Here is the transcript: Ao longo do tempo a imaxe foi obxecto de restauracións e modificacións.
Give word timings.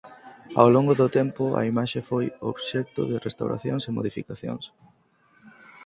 Ao 0.61 0.67
longo 0.75 0.93
do 1.01 1.07
tempo 1.19 1.43
a 1.59 1.61
imaxe 1.71 1.99
foi 2.09 2.25
obxecto 2.51 3.01
de 3.09 3.21
restauracións 3.27 3.83
e 3.89 3.95
modificacións. 3.97 4.63